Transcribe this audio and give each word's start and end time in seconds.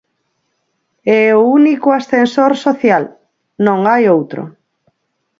É 1.21 1.23
o 1.39 1.41
único 1.59 1.87
ascensor 1.99 2.51
social, 2.65 3.03
non 3.65 3.79
hai 3.89 4.03
outro. 4.15 4.41